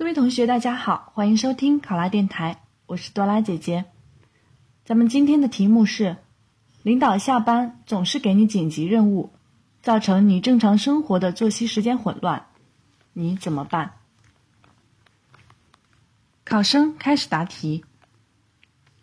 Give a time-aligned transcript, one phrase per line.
[0.00, 3.84] 各位同学，大家好，欢迎收听考拉电台，我是多拉姐姐。
[4.82, 6.16] 咱们今天的题目是：
[6.82, 9.30] 领导下班总是给你紧急任务，
[9.82, 12.46] 造成你正常生活的作息时间混乱，
[13.12, 13.92] 你怎么办？
[16.46, 17.84] 考生开始答题。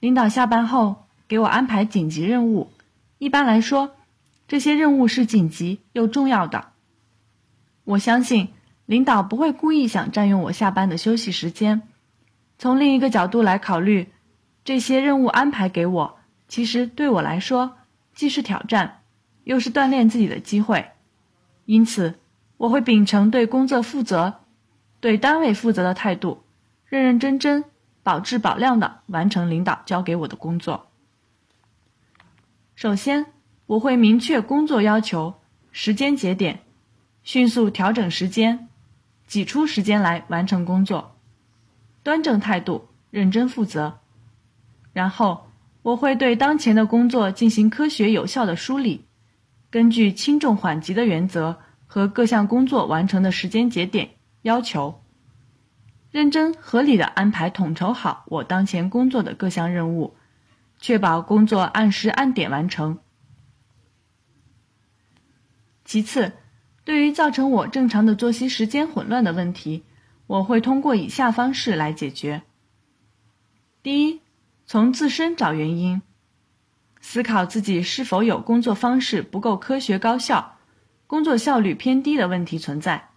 [0.00, 2.72] 领导下班后给我安排紧急任务，
[3.18, 3.94] 一般来说，
[4.48, 6.72] 这些任务是紧急又重要的。
[7.84, 8.48] 我相信。
[8.86, 11.82] 领导不会故意想占用我下班的休息时间。
[12.58, 14.08] 从另一个角度来考虑，
[14.64, 16.18] 这些任务安排给我，
[16.48, 17.76] 其实对我来说
[18.14, 19.02] 既是挑战，
[19.44, 20.92] 又是锻炼自己的机会。
[21.64, 22.14] 因此，
[22.56, 24.40] 我会秉承对工作负责、
[25.00, 26.44] 对单位负责的态度，
[26.86, 27.64] 认认真真、
[28.04, 30.86] 保质保量的完成领导交给我的工作。
[32.76, 33.26] 首先，
[33.66, 35.34] 我会明确工作要求、
[35.72, 36.60] 时间节点，
[37.24, 38.68] 迅速调整时间。
[39.26, 41.16] 挤出时间来完成工作，
[42.02, 43.98] 端正态度，认真负责。
[44.92, 45.46] 然后
[45.82, 49.04] 我会对当前的工作进行科学有效的梳理，
[49.70, 54.08] 根据轻重缓急的原则和各项工作完成的时间节点
[54.42, 55.02] 要求，
[56.10, 60.16] 认真合理的安排统筹好我当前工作的各项任务，
[60.78, 62.98] 确保工作按时按点完成。
[65.84, 66.32] 其次。
[66.86, 69.82] 对于造成我正常的作息时间混乱的问题，
[70.28, 72.42] 我会通过以下方式来解决：
[73.82, 74.20] 第一，
[74.66, 76.00] 从自身找原因，
[77.00, 80.58] 思考自己是否有工作方式不够科学高效、
[81.08, 83.08] 工作效率偏低的问题存在，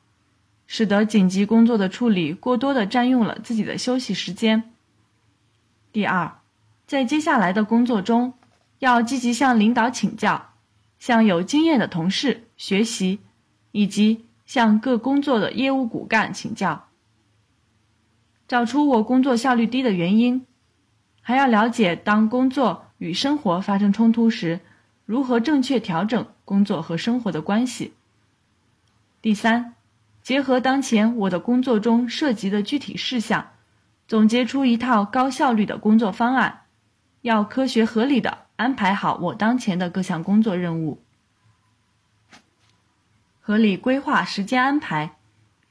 [0.66, 4.74] 使得紧急工作的处理过多的占用了自己的休息时间。
[5.92, 6.40] 第二，
[6.88, 8.34] 在接下来的工作中，
[8.80, 10.54] 要积极向领导请教，
[10.98, 13.20] 向有经验的同事学习。
[13.80, 16.90] 以及向各工作的业务骨干请教，
[18.46, 20.46] 找出我工作效率低的原因，
[21.22, 24.60] 还要了解当工作与生活发生冲突时，
[25.06, 27.94] 如何正确调整工作和生活的关系。
[29.22, 29.76] 第三，
[30.22, 33.52] 结合当前我的工作中涉及的具体事项，
[34.10, 36.64] 总结出一套高效率的工作方案，
[37.22, 41.02] 要科学合理的安排好我当前的各项工作任务。
[43.50, 45.16] 合理规划时间安排，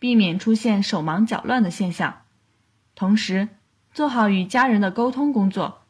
[0.01, 2.23] 避免出现手忙脚乱的现象。
[2.97, 3.51] 同时，
[3.95, 5.83] 做好与家人的沟通工作，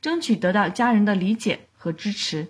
[0.00, 2.48] 争取得到家人的理解和支持。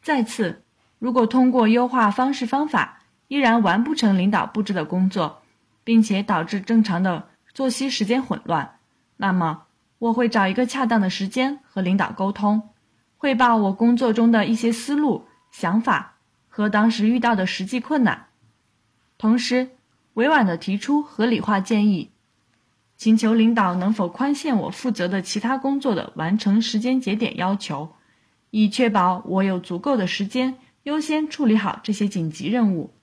[0.00, 0.62] 再次，
[1.00, 5.42] 如果通过优化方式方法依然完不成领导布置的工作，
[5.82, 8.76] 并且导致正常的作息时间混乱，
[9.16, 9.64] 那么
[9.98, 12.68] 我会找一个恰当的时间和领导沟通，
[13.16, 16.13] 汇报我工作中的一些思路、想法。
[16.56, 18.28] 和当时遇到的实际困难，
[19.18, 19.70] 同时
[20.12, 22.12] 委婉地提出合理化建议，
[22.96, 27.96] 请求领导能否宽限我负责的其他工作的完成时间节点要求，
[28.50, 32.94] 以确保我有足够的时间优先处理好这些紧急任务，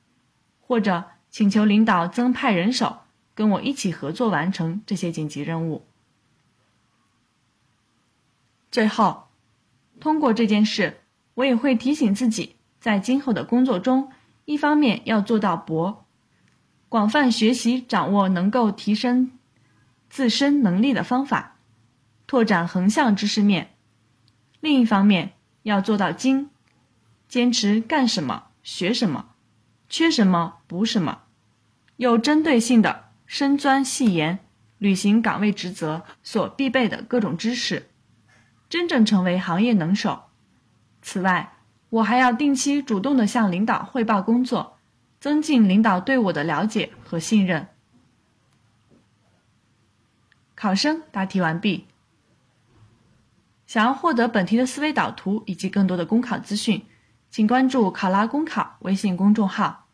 [0.62, 3.00] 或者请求领导增派人手
[3.36, 5.86] 跟我一起合作完成这些紧急任务。
[8.72, 9.28] 最后，
[10.00, 11.02] 通过这件事，
[11.34, 12.56] 我也会提醒自己。
[12.82, 14.12] 在今后的工作中，
[14.46, 16.04] 一方面要做到博，
[16.90, 19.32] 广泛学习掌握能够提升
[20.10, 21.58] 自身能力的方法，
[22.26, 23.68] 拓展横向知识面；
[24.60, 26.50] 另一方面要做到精，
[27.28, 29.36] 坚持干什么学什么，
[29.88, 31.22] 缺什么补什么，
[31.98, 34.40] 有针对性的深钻细研，
[34.80, 37.90] 履行岗位职责所必备的各种知识，
[38.68, 40.24] 真正成为行业能手。
[41.04, 41.54] 此外，
[41.92, 44.78] 我还要定期主动的向领导汇报工作，
[45.20, 47.68] 增进领导对我的了解和信任。
[50.56, 51.88] 考生答题完毕。
[53.68, 56.86] 想要获得本题的思维导图以及更多的公考资讯，
[57.30, 59.88] 请关注“考拉公考”微信公众号。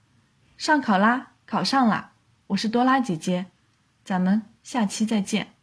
[0.55, 2.13] 上考拉，考上啦！
[2.47, 3.47] 我是多拉姐姐，
[4.03, 5.56] 咱们下期再见。